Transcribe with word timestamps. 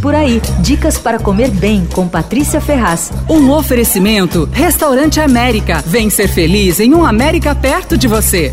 Por 0.00 0.14
aí, 0.14 0.40
dicas 0.60 0.96
para 0.96 1.18
comer 1.18 1.50
bem 1.50 1.84
com 1.84 2.08
Patrícia 2.08 2.58
Ferraz. 2.58 3.12
Um 3.28 3.50
oferecimento: 3.50 4.48
Restaurante 4.50 5.20
América. 5.20 5.82
Vem 5.86 6.08
ser 6.08 6.26
feliz 6.26 6.80
em 6.80 6.94
um 6.94 7.04
América 7.04 7.54
perto 7.54 7.98
de 7.98 8.08
você. 8.08 8.50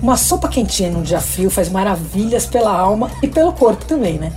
Uma 0.00 0.16
sopa 0.16 0.48
quentinha 0.48 0.90
num 0.90 1.02
dia 1.02 1.20
frio 1.20 1.50
faz 1.50 1.68
maravilhas 1.68 2.46
pela 2.46 2.74
alma 2.74 3.10
e 3.22 3.28
pelo 3.28 3.52
corpo 3.52 3.84
também, 3.84 4.14
né? 4.18 4.32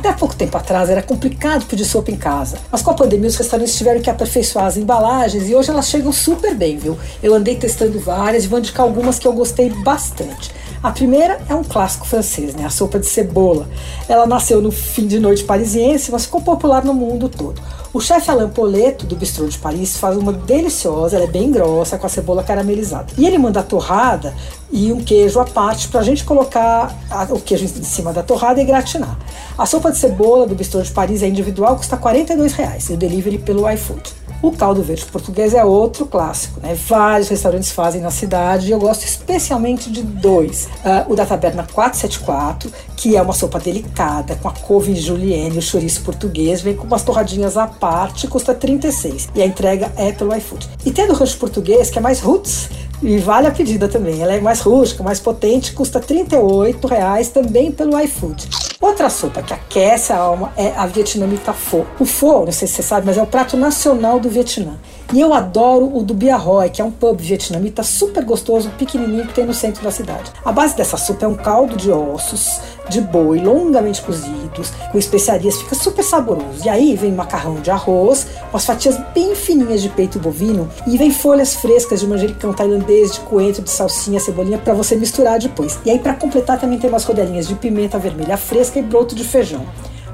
Até 0.00 0.14
pouco 0.14 0.34
tempo 0.34 0.56
atrás 0.56 0.88
era 0.88 1.02
complicado 1.02 1.66
pedir 1.66 1.84
sopa 1.84 2.10
em 2.10 2.16
casa, 2.16 2.56
mas 2.72 2.80
com 2.80 2.90
a 2.90 2.94
pandemia 2.94 3.28
os 3.28 3.36
restaurantes 3.36 3.76
tiveram 3.76 4.00
que 4.00 4.08
aperfeiçoar 4.08 4.64
as 4.64 4.78
embalagens 4.78 5.46
e 5.46 5.54
hoje 5.54 5.68
elas 5.68 5.90
chegam 5.90 6.10
super 6.10 6.54
bem, 6.54 6.78
viu? 6.78 6.96
Eu 7.22 7.34
andei 7.34 7.54
testando 7.54 8.00
várias 8.00 8.44
e 8.44 8.48
vou 8.48 8.60
indicar 8.60 8.86
algumas 8.86 9.18
que 9.18 9.28
eu 9.28 9.32
gostei 9.34 9.68
bastante. 9.68 10.52
A 10.82 10.90
primeira 10.90 11.38
é 11.46 11.54
um 11.54 11.62
clássico 11.62 12.06
francês, 12.06 12.54
né? 12.54 12.64
A 12.64 12.70
sopa 12.70 12.98
de 12.98 13.04
cebola. 13.04 13.68
Ela 14.08 14.26
nasceu 14.26 14.62
no 14.62 14.72
fim 14.72 15.06
de 15.06 15.20
noite 15.20 15.44
parisiense, 15.44 16.10
mas 16.10 16.24
ficou 16.24 16.40
popular 16.40 16.82
no 16.82 16.94
mundo 16.94 17.28
todo. 17.28 17.60
O 17.92 18.00
chefe 18.00 18.30
Alain 18.30 18.48
Poleto, 18.48 19.04
do 19.04 19.14
Bistrô 19.14 19.46
de 19.46 19.58
Paris, 19.58 19.98
faz 19.98 20.16
uma 20.16 20.32
deliciosa, 20.32 21.16
ela 21.16 21.24
é 21.26 21.28
bem 21.28 21.50
grossa, 21.50 21.98
com 21.98 22.06
a 22.06 22.08
cebola 22.08 22.42
caramelizada. 22.42 23.12
E 23.18 23.26
ele 23.26 23.36
manda 23.36 23.60
a 23.60 23.62
torrada 23.62 24.32
e 24.72 24.92
um 24.92 25.02
queijo 25.02 25.40
à 25.40 25.44
parte 25.44 25.88
para 25.88 26.00
a 26.00 26.02
gente 26.02 26.24
colocar 26.24 26.96
o 27.30 27.40
queijo 27.40 27.64
em 27.64 27.82
cima 27.82 28.12
da 28.12 28.22
torrada 28.22 28.62
e 28.62 28.64
gratinar. 28.64 29.18
A 29.58 29.66
sopa 29.66 29.89
de 29.90 29.98
cebola 29.98 30.46
do 30.46 30.54
Bistrô 30.54 30.80
de 30.82 30.90
Paris 30.90 31.22
é 31.22 31.28
individual, 31.28 31.76
custa 31.76 31.96
42 31.96 32.52
reais, 32.52 32.88
e 32.88 32.92
o 32.92 32.96
delivery 32.96 33.38
pelo 33.38 33.70
iFood. 33.70 34.20
O 34.42 34.52
caldo 34.52 34.82
verde 34.82 35.04
português 35.04 35.52
é 35.52 35.62
outro 35.62 36.06
clássico, 36.06 36.60
né? 36.60 36.74
Vários 36.74 37.28
restaurantes 37.28 37.72
fazem 37.72 38.00
na 38.00 38.10
cidade 38.10 38.68
e 38.68 38.70
eu 38.70 38.78
gosto 38.78 39.04
especialmente 39.04 39.90
de 39.90 40.02
dois. 40.02 40.64
Uh, 40.82 41.12
o 41.12 41.14
da 41.14 41.26
Taberna 41.26 41.66
474, 41.70 42.72
que 42.96 43.16
é 43.16 43.20
uma 43.20 43.34
sopa 43.34 43.58
delicada, 43.58 44.36
com 44.36 44.48
a 44.48 44.52
couve 44.52 44.94
julienne 44.94 45.56
e 45.56 45.58
o 45.58 45.62
chouriço 45.62 46.00
português, 46.02 46.62
vem 46.62 46.74
com 46.74 46.86
umas 46.86 47.02
torradinhas 47.02 47.58
à 47.58 47.66
parte, 47.66 48.26
custa 48.28 48.54
36 48.54 49.28
e 49.34 49.42
a 49.42 49.46
entrega 49.46 49.92
é 49.94 50.10
pelo 50.10 50.34
iFood. 50.34 50.70
E 50.86 50.90
tem 50.90 51.06
do 51.06 51.12
rancho 51.12 51.36
português, 51.36 51.90
que 51.90 51.98
é 51.98 52.00
mais 52.00 52.20
roots, 52.20 52.70
e 53.02 53.18
vale 53.18 53.46
a 53.46 53.50
pedida 53.50 53.88
também. 53.88 54.22
Ela 54.22 54.34
é 54.34 54.40
mais 54.40 54.60
rústica, 54.60 55.02
mais 55.02 55.20
potente, 55.20 55.74
custa 55.74 56.00
38 56.00 56.86
reais 56.86 57.28
também 57.28 57.70
pelo 57.70 57.98
iFood. 58.00 58.69
Outra 58.80 59.10
sopa 59.10 59.42
que 59.42 59.52
aquece 59.52 60.10
a 60.10 60.16
alma 60.16 60.54
é 60.56 60.68
a 60.74 60.86
vietnamita 60.86 61.52
pho. 61.52 61.86
O 61.98 62.06
pho, 62.06 62.46
não 62.46 62.52
sei 62.52 62.66
se 62.66 62.76
você 62.76 62.82
sabe, 62.82 63.04
mas 63.04 63.18
é 63.18 63.22
o 63.22 63.26
prato 63.26 63.54
nacional 63.54 64.18
do 64.18 64.30
Vietnã. 64.30 64.78
E 65.12 65.20
eu 65.20 65.34
adoro 65.34 65.94
o 65.94 66.02
do 66.02 66.14
Bia 66.14 66.38
Roy, 66.38 66.70
que 66.70 66.80
é 66.80 66.84
um 66.84 66.90
pub 66.90 67.20
vietnamita 67.20 67.82
super 67.82 68.24
gostoso, 68.24 68.70
pequenininho, 68.78 69.26
que 69.26 69.34
tem 69.34 69.44
no 69.44 69.52
centro 69.52 69.84
da 69.84 69.90
cidade. 69.90 70.32
A 70.42 70.50
base 70.50 70.74
dessa 70.74 70.96
sopa 70.96 71.26
é 71.26 71.28
um 71.28 71.34
caldo 71.34 71.76
de 71.76 71.90
ossos 71.90 72.58
de 72.90 73.00
boi 73.00 73.38
longamente 73.38 74.02
cozidos, 74.02 74.72
com 74.90 74.98
especiarias, 74.98 75.56
fica 75.56 75.74
super 75.74 76.02
saboroso. 76.02 76.64
E 76.64 76.68
aí 76.68 76.96
vem 76.96 77.12
macarrão 77.12 77.54
de 77.54 77.70
arroz, 77.70 78.26
umas 78.50 78.66
fatias 78.66 78.98
bem 79.14 79.34
fininhas 79.34 79.80
de 79.80 79.88
peito 79.88 80.18
bovino 80.18 80.68
e 80.86 80.98
vem 80.98 81.10
folhas 81.10 81.54
frescas 81.54 82.00
de 82.00 82.06
manjericão 82.06 82.52
tailandês, 82.52 83.12
de 83.12 83.20
coentro, 83.20 83.62
de 83.62 83.70
salsinha, 83.70 84.20
cebolinha 84.20 84.58
para 84.58 84.74
você 84.74 84.96
misturar 84.96 85.38
depois. 85.38 85.78
E 85.84 85.90
aí 85.90 85.98
para 85.98 86.14
completar 86.14 86.60
também 86.60 86.78
tem 86.78 86.90
umas 86.90 87.04
rodelinhas 87.04 87.46
de 87.46 87.54
pimenta 87.54 87.98
vermelha 87.98 88.36
fresca 88.36 88.78
e 88.78 88.82
broto 88.82 89.14
de 89.14 89.24
feijão. 89.24 89.64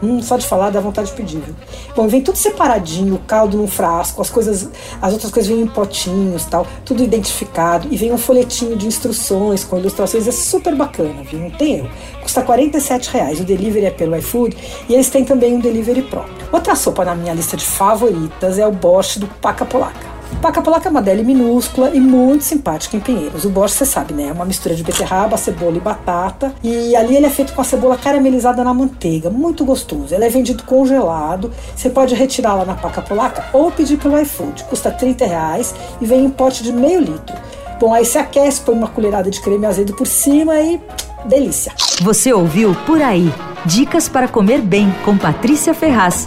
Hum, 0.02 0.22
só 0.22 0.36
de 0.36 0.46
falar 0.46 0.70
dá 0.70 0.80
vontade 0.80 1.08
de 1.10 1.14
pedir, 1.14 1.38
viu? 1.38 1.54
Bom, 1.94 2.08
vem 2.08 2.20
tudo 2.20 2.36
separadinho, 2.36 3.14
o 3.14 3.18
caldo 3.20 3.56
num 3.56 3.66
frasco, 3.66 4.20
as 4.20 4.30
coisas, 4.30 4.68
as 5.00 5.12
outras 5.12 5.30
coisas 5.30 5.50
vêm 5.50 5.62
em 5.62 5.66
potinhos, 5.66 6.44
tal, 6.44 6.66
tudo 6.84 7.02
identificado 7.02 7.88
e 7.90 7.96
vem 7.96 8.12
um 8.12 8.18
folhetinho 8.18 8.76
de 8.76 8.86
instruções 8.86 9.64
com 9.64 9.78
ilustrações, 9.78 10.26
é 10.26 10.32
super 10.32 10.74
bacana, 10.74 11.22
viu? 11.22 11.40
Não 11.40 11.50
tem 11.50 11.78
erro. 11.78 11.90
Custa 12.22 12.42
47 12.42 13.10
reais. 13.10 13.40
O 13.40 13.44
delivery 13.44 13.86
é 13.86 13.90
pelo 13.90 14.16
iFood 14.16 14.56
e 14.88 14.94
eles 14.94 15.08
têm 15.08 15.24
também 15.24 15.54
um 15.54 15.60
delivery 15.60 16.02
próprio. 16.02 16.34
Outra 16.52 16.74
sopa 16.74 17.04
na 17.04 17.14
minha 17.14 17.32
lista 17.34 17.56
de 17.56 17.64
favoritas 17.64 18.58
é 18.58 18.66
o 18.66 18.72
borscht 18.72 19.18
do 19.18 19.26
Paca 19.26 19.64
Polaca. 19.64 20.05
Paca 20.40 20.62
Polaca 20.62 20.88
é 20.88 20.90
uma 20.90 21.02
deli 21.02 21.24
minúscula 21.24 21.90
e 21.94 22.00
muito 22.00 22.44
simpática 22.44 22.96
em 22.96 23.00
Pinheiros. 23.00 23.44
O 23.44 23.50
borscht, 23.50 23.78
você 23.78 23.86
sabe, 23.86 24.14
né? 24.14 24.28
É 24.28 24.32
uma 24.32 24.44
mistura 24.44 24.74
de 24.74 24.82
beterraba, 24.82 25.36
cebola 25.36 25.76
e 25.76 25.80
batata. 25.80 26.54
E 26.62 26.94
ali 26.94 27.16
ele 27.16 27.26
é 27.26 27.30
feito 27.30 27.52
com 27.52 27.60
a 27.60 27.64
cebola 27.64 27.96
caramelizada 27.96 28.62
na 28.62 28.72
manteiga. 28.72 29.30
Muito 29.30 29.64
gostoso. 29.64 30.14
Ele 30.14 30.24
é 30.24 30.28
vendido 30.28 30.62
congelado. 30.62 31.50
Você 31.74 31.90
pode 31.90 32.14
retirar 32.14 32.54
lá 32.54 32.64
na 32.64 32.74
Paca 32.74 33.02
Polaca 33.02 33.46
ou 33.52 33.70
pedir 33.70 33.96
pelo 33.96 34.20
iFood. 34.20 34.64
Custa 34.64 34.90
30 34.90 35.26
reais 35.26 35.74
e 36.00 36.06
vem 36.06 36.24
em 36.24 36.30
pote 36.30 36.62
de 36.62 36.72
meio 36.72 37.00
litro. 37.00 37.36
Bom, 37.80 37.92
aí 37.92 38.04
você 38.04 38.18
aquece, 38.18 38.60
põe 38.60 38.74
uma 38.74 38.88
colherada 38.88 39.30
de 39.30 39.40
creme 39.40 39.66
azedo 39.66 39.94
por 39.94 40.06
cima 40.06 40.58
e 40.60 40.80
delícia. 41.26 41.72
Você 42.02 42.32
ouviu 42.32 42.74
Por 42.86 43.02
Aí. 43.02 43.32
Dicas 43.64 44.08
para 44.08 44.28
comer 44.28 44.60
bem 44.60 44.94
com 45.04 45.18
Patrícia 45.18 45.74
Ferraz. 45.74 46.26